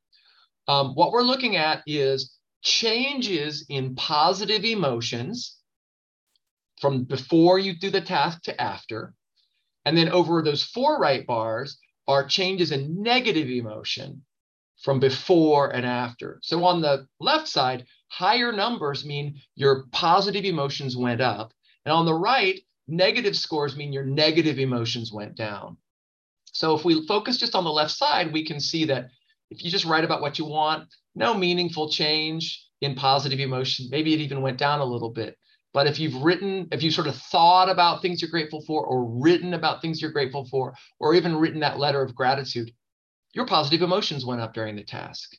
[0.68, 5.58] Um, what we're looking at is changes in positive emotions
[6.80, 9.14] from before you do the task to after.
[9.86, 14.24] And then over those four right bars are changes in negative emotion
[14.84, 16.40] from before and after.
[16.44, 21.54] So on the left side, higher numbers mean your positive emotions went up.
[21.86, 22.60] And on the right,
[22.92, 25.78] negative scores mean your negative emotions went down.
[26.52, 29.10] So if we focus just on the left side, we can see that
[29.50, 33.88] if you just write about what you want, no meaningful change in positive emotion.
[33.90, 35.38] Maybe it even went down a little bit.
[35.74, 39.06] But if you've written, if you sort of thought about things you're grateful for, or
[39.06, 42.72] written about things you're grateful for, or even written that letter of gratitude,
[43.34, 45.32] your positive emotions went up during the task.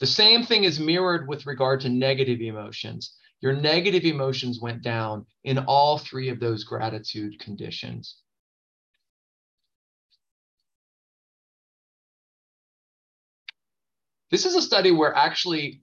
[0.00, 3.14] The same thing is mirrored with regard to negative emotions.
[3.40, 8.16] Your negative emotions went down in all three of those gratitude conditions.
[14.30, 15.82] This is a study where actually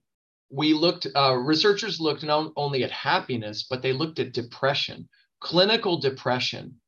[0.49, 5.09] we looked, uh, researchers looked not only at happiness, but they looked at depression,
[5.41, 6.79] clinical depression.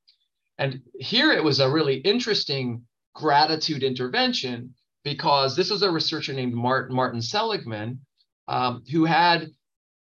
[0.57, 6.53] And here it was a really interesting gratitude intervention because this was a researcher named
[6.53, 7.99] Martin, Martin Seligman
[8.47, 9.49] um, who had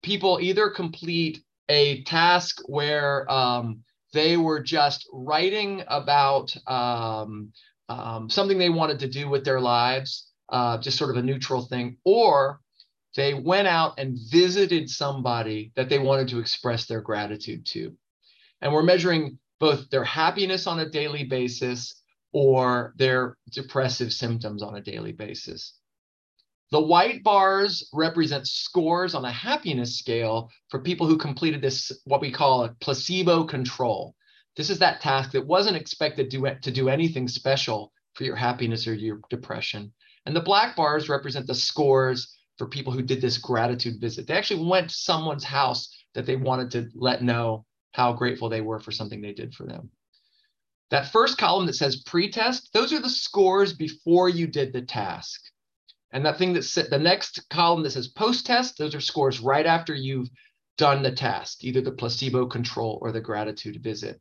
[0.06, 3.82] people either complete a task where um,
[4.14, 7.52] they were just writing about um,
[7.90, 11.66] um, something they wanted to do with their lives, uh, just sort of a neutral
[11.66, 12.62] thing, or
[13.16, 17.92] they went out and visited somebody that they wanted to express their gratitude to.
[18.62, 22.00] And we're measuring both their happiness on a daily basis
[22.32, 25.74] or their depressive symptoms on a daily basis.
[26.72, 32.22] The white bars represent scores on a happiness scale for people who completed this, what
[32.22, 34.16] we call a placebo control.
[34.56, 38.88] This is that task that wasn't expected to, to do anything special for your happiness
[38.88, 39.94] or your depression.
[40.26, 44.26] And the black bars represent the scores for people who did this gratitude visit.
[44.26, 48.62] They actually went to someone's house that they wanted to let know how grateful they
[48.62, 49.92] were for something they did for them.
[50.90, 55.42] That first column that says pretest, those are the scores before you did the task.
[56.12, 59.94] And that thing that the next column that says post-test, those are scores right after
[59.94, 60.30] you've
[60.78, 64.20] done the task, either the placebo control or the gratitude visit.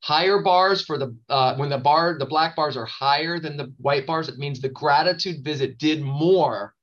[0.00, 3.72] Higher bars for the uh, when the bar the black bars are higher than the
[3.78, 6.74] white bars, it means the gratitude visit did more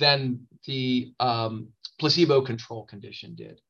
[0.00, 1.68] than the um,
[1.98, 3.60] placebo control condition did.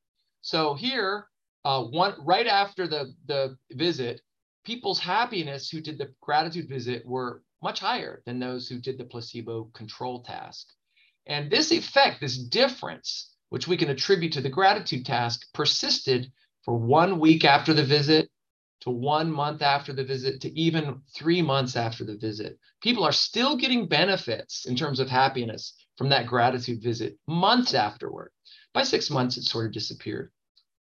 [0.41, 1.27] So here
[1.65, 4.21] uh, one right after the the visit,
[4.65, 9.05] people's happiness who did the gratitude visit were much higher than those who did the
[9.05, 10.67] placebo control task.
[11.25, 16.31] And this effect, this difference, which we can attribute to the gratitude task, persisted
[16.63, 18.29] for one week after the visit,
[18.81, 22.59] to one month after the visit, to even three months after the visit.
[22.81, 28.31] People are still getting benefits in terms of happiness from that gratitude visit months afterward.
[28.73, 30.31] By six months, it sort of disappeared.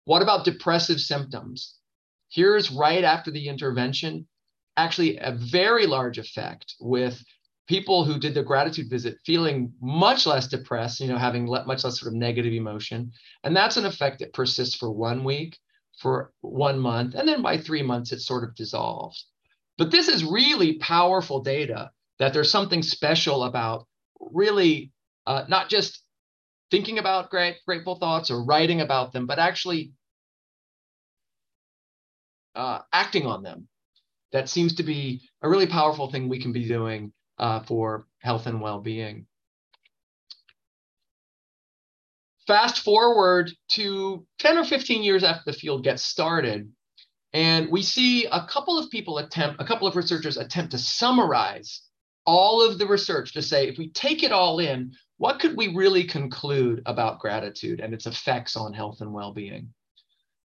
[0.05, 1.75] What about depressive symptoms?
[2.29, 4.27] Here's right after the intervention,
[4.77, 7.21] actually a very large effect with
[7.67, 11.99] people who did the gratitude visit feeling much less depressed, you know, having much less
[11.99, 13.11] sort of negative emotion.
[13.43, 15.57] And that's an effect that persists for one week,
[15.99, 19.27] for one month, and then by three months, it sort of dissolves.
[19.77, 23.87] But this is really powerful data that there's something special about
[24.19, 24.91] really
[25.25, 26.01] uh, not just
[26.71, 29.91] thinking about great grateful thoughts or writing about them, but actually
[32.55, 33.67] uh, acting on them.
[34.31, 38.47] That seems to be a really powerful thing we can be doing uh, for health
[38.47, 39.25] and well-being.
[42.45, 46.71] Fast forward to 10 or 15 years after the field gets started,
[47.33, 51.81] and we see a couple of people attempt, a couple of researchers attempt to summarize
[52.25, 55.73] all of the research to say, if we take it all in, what could we
[55.73, 59.73] really conclude about gratitude and its effects on health and well-being?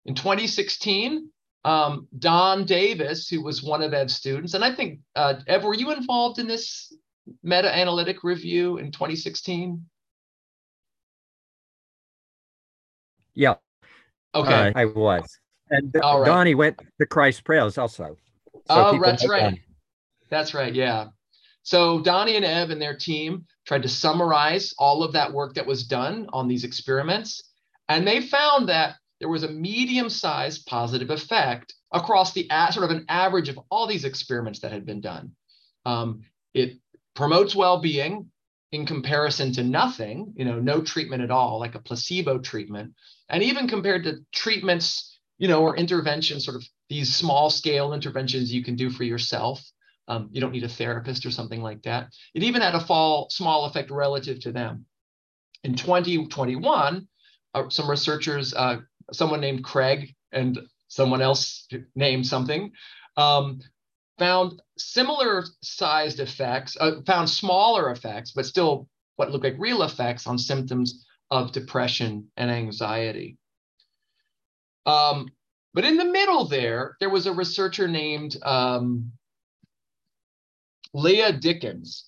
[0.05, 1.29] In 2016,
[1.65, 5.73] um, Don Davis, who was one of Ev's students, and I think, uh, Ev, were
[5.73, 6.93] you involved in this
[7.41, 9.85] meta-analytic review in 2016?
[13.33, 13.55] Yeah.
[14.35, 14.69] Okay.
[14.69, 15.39] Uh, I was.
[15.69, 16.25] And All right.
[16.25, 18.17] Donnie went to Christ Prayers also.
[18.53, 19.41] So oh, that's right.
[19.41, 19.61] Donnie.
[20.29, 20.73] That's right.
[20.73, 21.07] Yeah.
[21.63, 25.65] So Donnie and Ev and their team tried to summarize all of that work that
[25.65, 27.51] was done on these experiments.
[27.87, 33.05] And they found that there was a medium-sized positive effect across the sort of an
[33.07, 35.31] average of all these experiments that had been done.
[35.85, 36.73] Um, it
[37.15, 38.29] promotes well-being
[38.73, 42.95] in comparison to nothing, you know, no treatment at all, like a placebo treatment.
[43.29, 48.53] And even compared to treatments, you know, or interventions, sort of these small scale interventions
[48.53, 49.63] you can do for yourself.
[50.09, 52.09] Um, you don't need a therapist or something like that.
[52.33, 54.85] It even had a fall, small effect relative to them.
[55.63, 57.07] In 2021,
[57.53, 58.77] uh, some researchers, uh,
[59.11, 62.71] someone named Craig and someone else named something,
[63.17, 63.59] um,
[64.19, 70.27] found similar sized effects, uh, found smaller effects, but still what looked like real effects
[70.27, 73.37] on symptoms of depression and anxiety.
[74.85, 75.29] Um,
[75.73, 79.11] but in the middle there, there was a researcher named um,
[80.93, 82.05] Leah Dickens,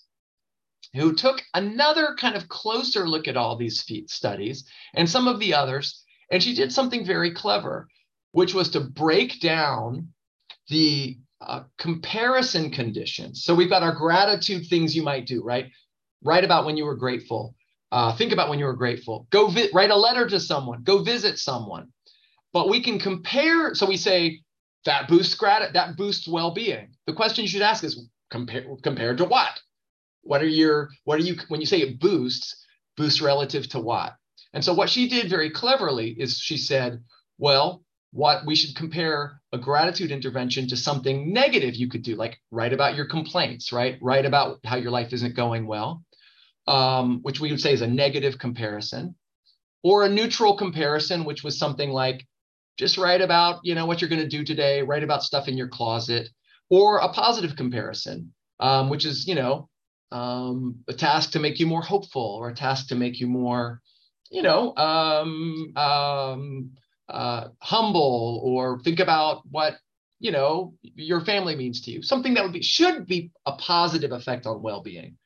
[0.93, 5.53] who took another kind of closer look at all these studies and some of the
[5.53, 7.87] others, and she did something very clever,
[8.31, 10.09] which was to break down
[10.69, 13.43] the uh, comparison conditions.
[13.43, 15.67] So we've got our gratitude things you might do, right?
[16.23, 17.55] Write about when you were grateful.
[17.91, 19.27] Uh, think about when you were grateful.
[19.29, 20.83] Go vi- write a letter to someone.
[20.83, 21.89] Go visit someone.
[22.51, 23.75] But we can compare.
[23.75, 24.41] So we say
[24.85, 26.89] that boosts grat- that boosts well-being.
[27.05, 29.59] The question you should ask is compare compared to what?
[30.23, 32.65] What are your what are you when you say it boosts
[32.97, 34.15] boosts relative to what?
[34.55, 37.03] And so what she did very cleverly is she said,
[37.37, 42.39] well, what we should compare a gratitude intervention to something negative you could do, like
[42.49, 43.97] write about your complaints, right?
[44.01, 46.05] Write about how your life isn't going well,
[46.67, 49.15] um, which we would say is a negative comparison,
[49.83, 52.25] or a neutral comparison, which was something like
[52.77, 55.57] just write about, you know, what you're going to do today, write about stuff in
[55.57, 56.29] your closet,
[56.69, 59.67] or a positive comparison, um, which is, you know,
[60.13, 63.81] um, a task to make you more hopeful or a task to make you more,
[64.29, 66.71] you know, um, um,
[67.07, 69.75] uh, humble or think about what
[70.19, 74.11] you know your family means to you something that would be should be a positive
[74.11, 75.17] effect on well-being.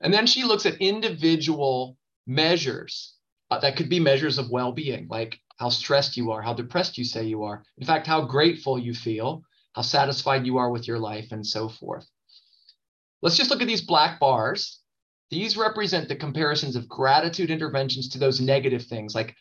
[0.00, 3.14] And then she looks at individual measures
[3.50, 7.04] uh, that could be measures of well-being like how stressed you are how depressed you
[7.04, 10.98] say you are in fact how grateful you feel how satisfied you are with your
[10.98, 12.06] life and so forth.
[13.22, 14.80] Let's just look at these black bars
[15.32, 19.34] these represent the comparisons of gratitude interventions to those negative things like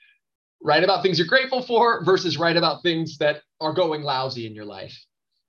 [0.63, 4.55] write about things you're grateful for versus write about things that are going lousy in
[4.55, 4.97] your life.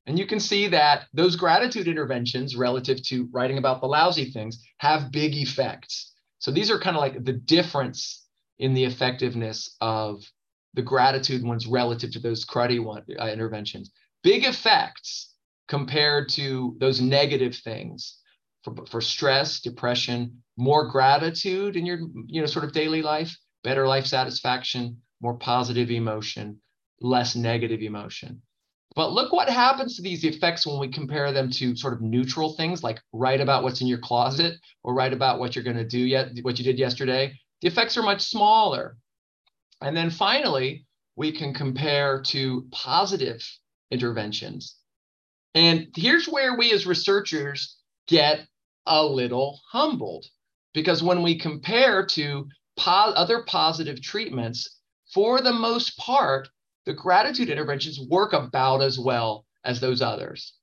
[0.06, 4.60] And you can see that those gratitude interventions relative to writing about the lousy things
[4.78, 6.12] have big effects.
[6.40, 8.26] So these are kind of like the difference
[8.58, 10.24] in the effectiveness of
[10.74, 13.92] the gratitude ones relative to those cruddy one, uh, interventions.
[14.24, 15.36] Big effects
[15.68, 18.18] compared to those negative things
[18.64, 23.86] for, for stress, depression, more gratitude in your you know sort of daily life better
[23.86, 26.60] life satisfaction, more positive emotion,
[27.00, 28.42] less negative emotion.
[28.94, 32.54] But look what happens to these effects when we compare them to sort of neutral
[32.54, 35.86] things like write about what's in your closet or write about what you're going to
[35.86, 37.32] do yet, what you did yesterday.
[37.62, 38.96] The effects are much smaller.
[39.80, 40.84] And then finally,
[41.16, 43.42] we can compare to positive
[43.90, 44.76] interventions.
[45.54, 47.76] And here's where we as researchers
[48.08, 48.46] get
[48.86, 50.26] a little humbled
[50.74, 54.78] because when we compare to po- other positive treatments,
[55.12, 56.48] for the most part,
[56.86, 60.54] the gratitude interventions work about as well as those others.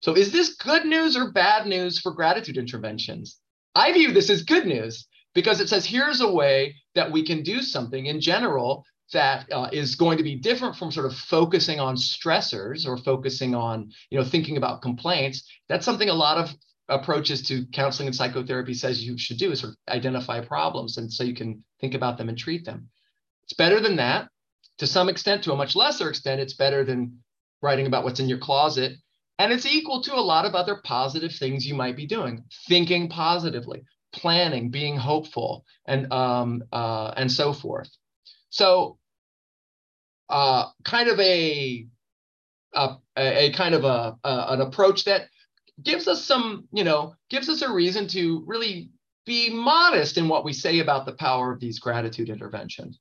[0.00, 3.38] So, is this good news or bad news for gratitude interventions?
[3.74, 7.42] I view this as good news because it says here's a way that we can
[7.42, 11.80] do something in general that uh, is going to be different from sort of focusing
[11.80, 16.54] on stressors or focusing on you know thinking about complaints that's something a lot of
[16.88, 21.12] approaches to counseling and psychotherapy says you should do is sort of identify problems and
[21.12, 22.88] so you can think about them and treat them.
[23.44, 24.28] It's better than that.
[24.78, 27.18] To some extent to a much lesser extent it's better than
[27.62, 28.92] writing about what's in your closet.
[29.38, 32.44] And it's equal to a lot of other positive things you might be doing.
[32.68, 37.90] Thinking positively planning being hopeful and um, uh, and so forth.
[38.50, 38.98] So
[40.28, 41.86] uh, kind of a,
[42.72, 45.28] a, a kind of a, a, an approach that
[45.82, 48.90] gives us some, you know, gives us a reason to really
[49.26, 52.98] be modest in what we say about the power of these gratitude interventions.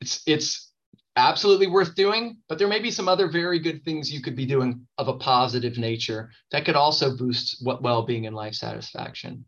[0.00, 0.72] It's it's
[1.16, 4.46] absolutely worth doing, but there may be some other very good things you could be
[4.46, 9.44] doing of a positive nature that could also boost well-being and life satisfaction.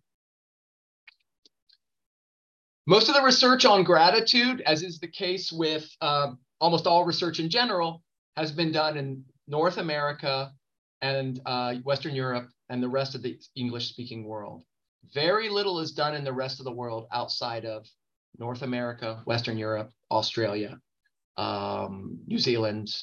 [2.86, 7.38] Most of the research on gratitude, as is the case with uh, almost all research
[7.38, 8.02] in general,
[8.36, 10.52] has been done in North America
[11.02, 14.62] and uh, Western Europe and the rest of the English speaking world.
[15.12, 17.86] Very little is done in the rest of the world outside of
[18.38, 20.78] North America, Western Europe, Australia,
[21.36, 22.94] um, New Zealand.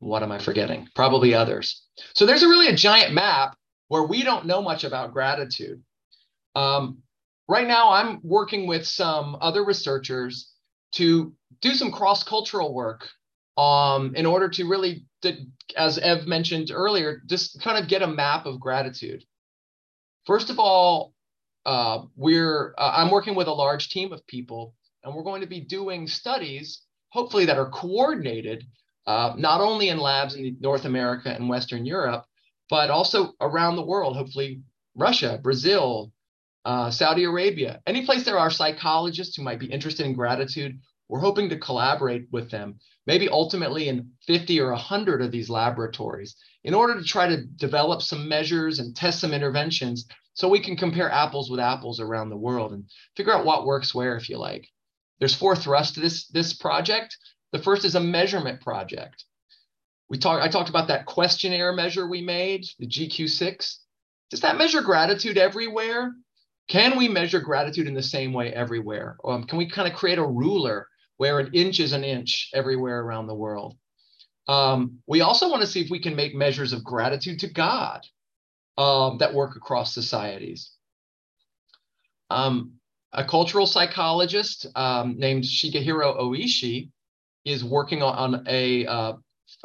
[0.00, 0.88] What am I forgetting?
[0.94, 1.82] Probably others.
[2.14, 3.56] So there's a really a giant map
[3.88, 5.82] where we don't know much about gratitude.
[6.56, 6.98] Um,
[7.48, 10.50] right now I'm working with some other researchers
[10.92, 13.08] to do some cross-cultural work
[13.56, 15.04] um, in order to really,
[15.76, 19.24] as Ev mentioned earlier, just kind of get a map of gratitude.
[20.26, 21.12] First of all,
[21.66, 25.46] uh, we're uh, I'm working with a large team of people, and we're going to
[25.46, 28.64] be doing studies, hopefully that are coordinated,
[29.06, 32.24] uh, not only in labs in North America and Western Europe,
[32.70, 34.16] but also around the world.
[34.16, 34.60] Hopefully,
[34.94, 36.12] Russia, Brazil,
[36.64, 41.20] uh, Saudi Arabia, any place there are psychologists who might be interested in gratitude, we're
[41.20, 46.74] hoping to collaborate with them, maybe ultimately in 50 or 100 of these laboratories, in
[46.74, 51.10] order to try to develop some measures and test some interventions so we can compare
[51.10, 52.84] apples with apples around the world and
[53.16, 54.68] figure out what works where, if you like.
[55.20, 57.16] There's four thrusts to this, this project.
[57.52, 59.24] The first is a measurement project.
[60.08, 63.76] We talk, I talked about that questionnaire measure we made, the GQ6.
[64.30, 66.12] Does that measure gratitude everywhere?
[66.68, 69.16] Can we measure gratitude in the same way everywhere?
[69.24, 73.00] Um, can we kind of create a ruler where an inch is an inch everywhere
[73.00, 73.76] around the world?
[74.46, 78.00] Um, we also want to see if we can make measures of gratitude to God
[78.76, 80.72] um, that work across societies.
[82.30, 82.72] Um,
[83.12, 86.90] a cultural psychologist um, named Shigehiro Oishi
[87.44, 89.12] is working on, on a, uh,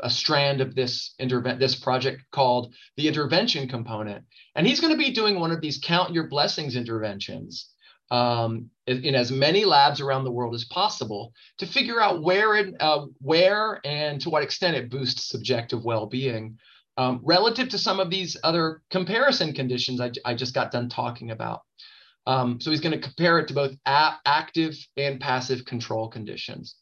[0.03, 4.25] a strand of this intervent this project called the intervention component
[4.55, 7.69] and he's going to be doing one of these count your blessings interventions
[8.11, 12.75] um, in, as many labs around the world as possible to figure out where and
[12.79, 16.57] uh, where and to what extent it boosts subjective well-being
[16.97, 21.31] um, relative to some of these other comparison conditions I, I just got done talking
[21.31, 21.61] about.
[22.27, 26.75] Um, so he's going to compare it to both active and passive control conditions.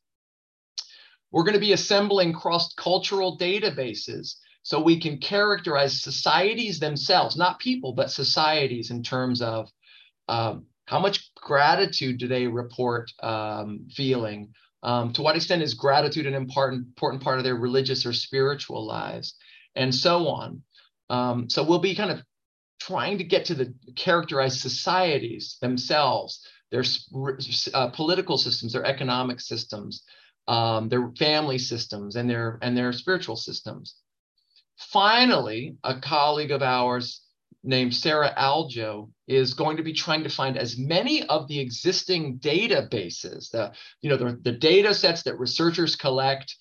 [1.31, 7.93] We're going to be assembling cross-cultural databases so we can characterize societies themselves, not people,
[7.93, 9.69] but societies in terms of
[10.27, 14.53] um, how much gratitude do they report um, feeling?
[14.83, 18.85] Um, to what extent is gratitude an important, important part of their religious or spiritual
[18.87, 19.35] lives?
[19.75, 20.63] And so on.
[21.09, 22.21] Um, so we'll be kind of
[22.79, 26.83] trying to get to the characterized societies themselves, their
[27.73, 30.03] uh, political systems, their economic systems,
[30.47, 33.95] um, their family systems and their and their spiritual systems.
[34.77, 37.21] Finally, a colleague of ours
[37.67, 42.39] named Sarah Aljo is going to be trying to find as many of the existing
[42.39, 46.55] databases, the you know the, the data sets that researchers collect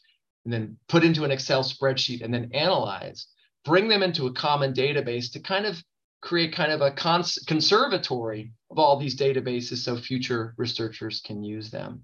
[0.44, 3.28] and then put into an Excel spreadsheet and then analyze,
[3.64, 5.82] bring them into a common database to kind of
[6.22, 11.70] create kind of a cons- conservatory of all these databases so future researchers can use
[11.70, 12.02] them.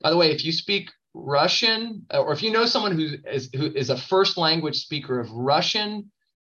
[0.00, 3.50] By the way, if you speak Russian, uh, or if you know someone who is
[3.54, 6.10] who is a first language speaker of Russian,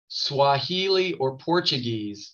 [0.08, 2.34] Swahili, or Portuguese,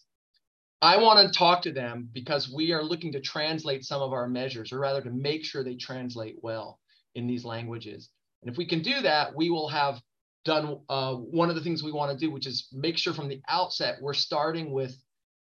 [0.82, 4.28] I want to talk to them because we are looking to translate some of our
[4.28, 6.80] measures, or rather to make sure they translate well
[7.16, 8.10] in these languages.
[8.42, 10.02] And if we can do that, we will have
[10.44, 13.30] done uh, one of the things we want to do, which is make sure from
[13.30, 14.94] the outset we're starting with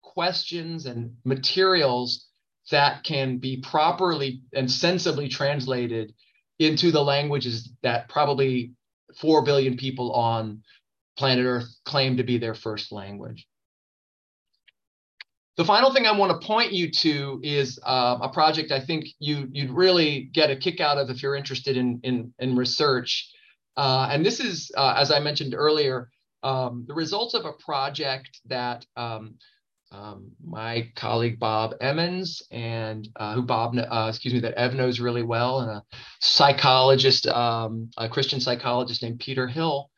[0.02, 2.28] questions and materials
[2.72, 6.14] that can be properly and sensibly translated
[6.60, 8.74] into the languages that probably
[9.20, 10.62] 4 billion people on
[11.20, 13.46] planet Earth claim to be their first language.
[15.60, 19.08] the final thing I want to point you to is uh, a project I think
[19.20, 23.30] you you'd really get a kick out of if you're interested in in, in research.
[23.76, 26.10] Uh, and this is, uh, as I mentioned earlier,
[26.44, 29.36] um, the results of a project that um,
[29.92, 35.02] um, my colleague Bob Emmons and uh, who Bob, uh, excuse me, that Ev knows
[35.02, 35.84] really well, and a
[36.22, 39.90] psychologist, um, a Christian psychologist named Peter Hill,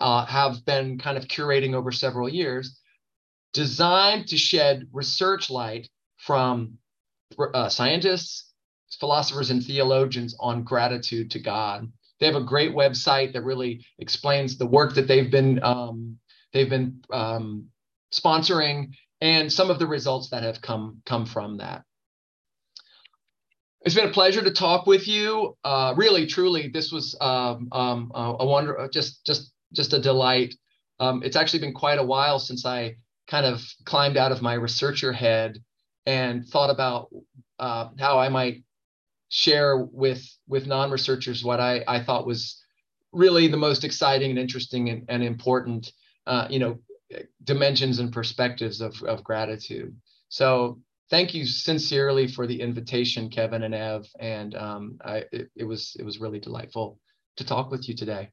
[0.00, 2.78] uh, have been kind of curating over several years,
[3.52, 5.88] designed to shed research light
[6.18, 6.78] from
[7.54, 8.52] uh, scientists,
[9.00, 11.90] philosophers, and theologians on gratitude to God.
[12.20, 16.18] They have a great website that really explains the work that they've been um,
[16.52, 17.66] they've been um,
[18.12, 21.82] sponsoring and some of the results that have come come from that.
[23.82, 25.56] It's been a pleasure to talk with you.
[25.62, 30.54] Uh, really, truly, this was um, um, a wonder, just just just a delight.
[31.00, 32.96] Um, it's actually been quite a while since I
[33.26, 35.62] kind of climbed out of my researcher head
[36.06, 37.08] and thought about
[37.58, 38.62] uh, how I might
[39.28, 42.62] share with with non-researchers what I, I thought was
[43.12, 45.92] really the most exciting and interesting and, and important
[46.26, 46.78] uh, you know
[47.42, 49.96] dimensions and perspectives of, of gratitude
[50.28, 55.64] so thank you sincerely for the invitation kevin and ev and um, I, it, it
[55.64, 56.98] was it was really delightful
[57.36, 58.30] to talk with you today